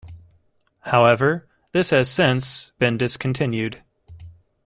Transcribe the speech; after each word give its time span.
However, 0.85 1.47
this 1.73 1.91
has 1.91 2.09
since 2.09 2.71
been 2.79 2.97
discontinued. 2.97 3.83